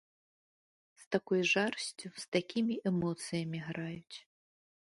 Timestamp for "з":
1.01-1.05, 2.23-2.25